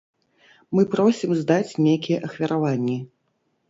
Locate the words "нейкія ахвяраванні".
1.91-3.03